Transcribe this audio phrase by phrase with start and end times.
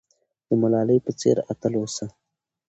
[0.47, 2.05] د ملالۍ په څېر اتل اوسه.